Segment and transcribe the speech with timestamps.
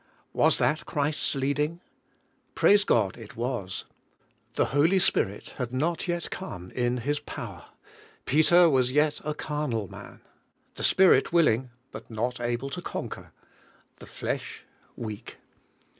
[0.33, 1.79] Was that Christ's leading?
[2.55, 3.85] Praise God, it was.
[4.55, 7.65] The Holy Spirit had not 3^et come in His power;
[8.25, 10.21] Peter was yet a carnal man;
[10.73, 13.31] the Spirit willing, but not able to con quer;
[13.97, 14.63] the flesh
[14.95, 15.37] weak.